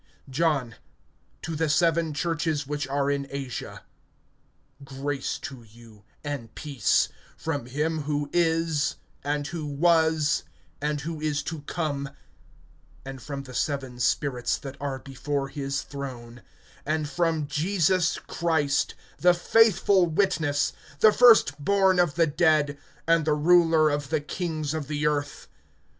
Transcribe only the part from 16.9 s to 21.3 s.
from Jesus Christ, the faithful witness, the